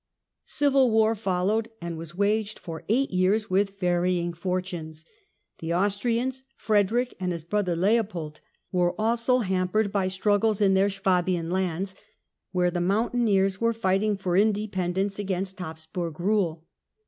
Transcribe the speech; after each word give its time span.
Civil 0.45 0.89
war 0.89 1.13
followed 1.13 1.69
and 1.79 1.95
was 1.95 2.15
waged 2.15 2.57
for 2.57 2.83
eight 2.89 3.11
years 3.11 3.51
with 3.51 3.77
varying 3.79 4.33
fortunes. 4.33 5.05
The 5.59 5.75
Austrians, 5.75 6.41
Frederick 6.55 7.13
and 7.19 7.31
his 7.31 7.43
brother 7.43 7.75
Leopold, 7.75 8.41
were 8.71 8.99
also 8.99 9.41
16 9.41 9.41
THE 9.41 9.45
END 9.45 9.45
OF 9.45 9.45
THE 9.45 9.53
MIDDLE 9.53 9.59
AGE 9.59 9.59
hampered 9.59 9.91
by 9.93 10.07
struggles 10.07 10.61
in 10.61 10.73
their 10.73 10.89
Swabian 10.89 11.51
lands, 11.51 11.95
where 12.51 12.71
the 12.71 12.81
mountaineers 12.81 13.61
were 13.61 13.73
fighting 13.73 14.15
for 14.17 14.35
independence 14.35 15.19
against 15.19 15.59
Habsburg 15.59 16.19
rule. 16.19 16.65